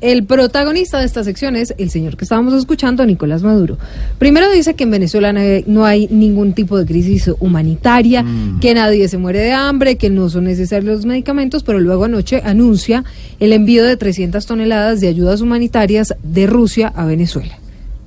[0.00, 3.78] El protagonista de esta sección es el señor que estábamos escuchando, Nicolás Maduro.
[4.18, 8.24] Primero dice que en Venezuela no hay ningún tipo de crisis humanitaria,
[8.60, 12.42] que nadie se muere de hambre, que no son necesarios los medicamentos, pero luego anoche
[12.44, 13.04] anuncia
[13.38, 17.56] el envío de 300 toneladas de ayudas humanitarias de Rusia a Venezuela.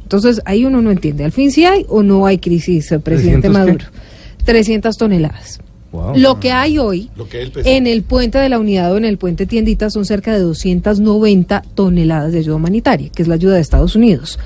[0.03, 3.85] Entonces ahí uno no entiende, al fin si hay o no hay crisis, presidente Maduro.
[4.43, 5.61] 300 toneladas.
[6.15, 7.09] Lo que hay hoy
[7.65, 11.63] en el puente de la unidad o en el puente tiendita son cerca de 290
[11.73, 14.37] toneladas de ayuda humanitaria, que es la ayuda de Estados Unidos.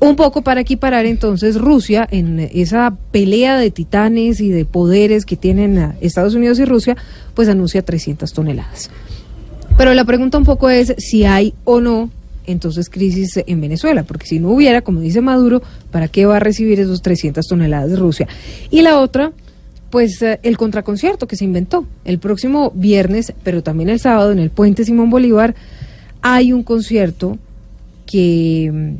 [0.00, 5.36] Un poco para equiparar entonces Rusia en esa pelea de titanes y de poderes que
[5.36, 6.96] tienen Estados Unidos y Rusia,
[7.34, 8.90] pues anuncia 300 toneladas.
[9.76, 12.10] Pero la pregunta un poco es si hay o no
[12.46, 16.40] entonces crisis en Venezuela, porque si no hubiera, como dice Maduro, ¿para qué va a
[16.40, 18.28] recibir esos 300 toneladas de Rusia?
[18.70, 19.32] Y la otra
[19.94, 21.86] pues eh, el contraconcierto que se inventó.
[22.04, 25.54] El próximo viernes, pero también el sábado, en el Puente Simón Bolívar,
[26.20, 27.38] hay un concierto
[28.04, 28.72] que.
[28.74, 28.94] Mm,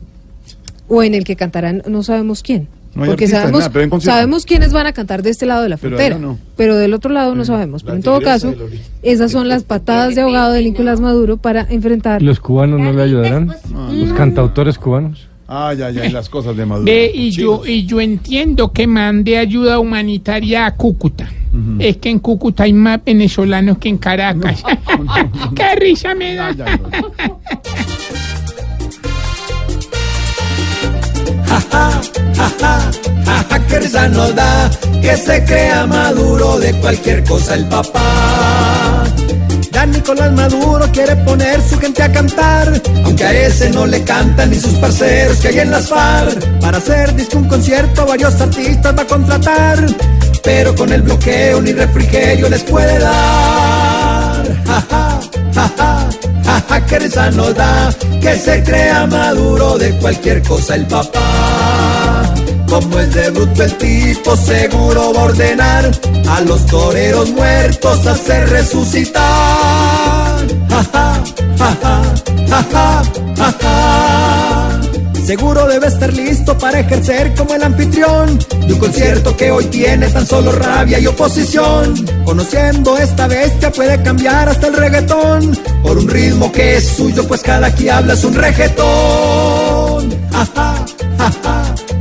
[0.86, 2.68] o en el que cantarán no sabemos quién.
[2.94, 3.68] porque sabemos,
[4.04, 6.16] sabemos quiénes van a cantar de este lado de la frontera,
[6.56, 7.82] pero, del otro lado no mm, sabemos.
[7.82, 8.54] Pero en todo caso,
[9.02, 12.22] esas son las patadas de ahogado de Nicolás Maduro para enfrentar.
[12.22, 13.52] ¿Los cubanos no le ayudarán?
[13.90, 15.26] ¿Los cantautores cubanos?
[15.46, 16.86] Ah, ya, ya, las cosas de Maduro.
[16.86, 21.28] Ve, y, yo, y yo entiendo que mande ayuda humanitaria a Cúcuta.
[21.78, 24.64] Es que en Cúcuta hay más venezolanos que en Caracas.
[25.54, 26.52] ¡Qué risa me da!
[33.68, 38.63] qué risa nos da que se crea Maduro de cualquier cosa el papá.
[39.86, 44.58] Nicolás Maduro quiere poner su gente a cantar, aunque a ese no le cantan ni
[44.58, 46.60] sus parceros que hay en las FARC.
[46.60, 49.86] Para hacer disco un concierto varios artistas va a contratar,
[50.42, 54.44] pero con el bloqueo ni refrigerio les puede dar.
[54.66, 55.20] Ja, ja,
[55.54, 62.03] ja, ja, que risa nos da que se crea Maduro de cualquier cosa el papá.
[62.68, 65.90] Como es de bruto el tipo, seguro va a ordenar
[66.28, 69.94] a los toreros muertos hacer resucitar.
[75.24, 80.06] Seguro debe estar listo para ejercer como el anfitrión de un concierto que hoy tiene
[80.08, 81.94] tan solo rabia y oposición.
[82.26, 87.40] Conociendo esta bestia puede cambiar hasta el reggaetón por un ritmo que es suyo, pues
[87.40, 89.43] cada que habla es un reggaetón.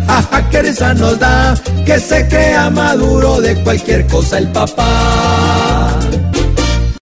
[0.08, 1.56] Ja, que risa nos da
[1.86, 5.43] que se crea maduro de cualquier cosa el papá.